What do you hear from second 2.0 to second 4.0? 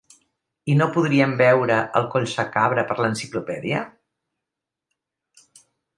el Collsacabra per l'enciclopèdia?